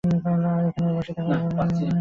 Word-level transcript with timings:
আর 0.49 0.63
এখানে 0.69 0.91
বসে 0.97 1.11
থাকার 1.17 1.37
কোনো 1.37 1.47
মনে 1.47 1.57
হয় 1.57 1.69
না! 1.69 1.87